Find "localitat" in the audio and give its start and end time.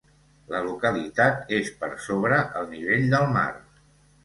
0.67-1.53